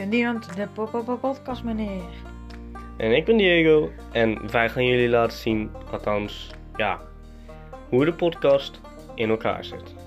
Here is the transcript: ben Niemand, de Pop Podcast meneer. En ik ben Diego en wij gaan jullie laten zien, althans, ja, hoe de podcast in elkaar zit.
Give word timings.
ben 0.00 0.08
Niemand, 0.08 0.56
de 0.56 0.66
Pop 0.74 1.18
Podcast 1.20 1.64
meneer. 1.64 2.02
En 2.96 3.16
ik 3.16 3.24
ben 3.24 3.36
Diego 3.36 3.90
en 4.12 4.50
wij 4.50 4.68
gaan 4.68 4.84
jullie 4.84 5.08
laten 5.08 5.38
zien, 5.38 5.70
althans, 5.90 6.50
ja, 6.76 7.00
hoe 7.88 8.04
de 8.04 8.12
podcast 8.12 8.80
in 9.14 9.30
elkaar 9.30 9.64
zit. 9.64 9.99